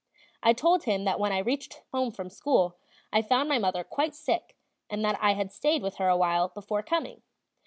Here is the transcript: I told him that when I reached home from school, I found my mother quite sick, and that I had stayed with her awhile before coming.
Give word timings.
I 0.41 0.53
told 0.53 0.85
him 0.85 1.03
that 1.03 1.19
when 1.19 1.31
I 1.31 1.37
reached 1.37 1.83
home 1.91 2.09
from 2.09 2.31
school, 2.31 2.75
I 3.13 3.21
found 3.21 3.47
my 3.47 3.59
mother 3.59 3.83
quite 3.83 4.15
sick, 4.15 4.57
and 4.89 5.05
that 5.05 5.19
I 5.21 5.33
had 5.35 5.51
stayed 5.51 5.83
with 5.83 5.97
her 5.97 6.07
awhile 6.07 6.47
before 6.47 6.81
coming. 6.81 7.21